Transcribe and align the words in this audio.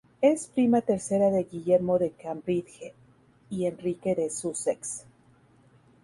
Es 0.19 0.47
prima 0.47 0.81
tercera 0.81 1.29
de 1.29 1.43
Guillermo 1.43 1.99
de 1.99 2.09
Cambridge 2.09 2.91
y 3.51 3.67
Enrique 3.67 4.15
de 4.15 4.31
Sussex. 4.31 5.05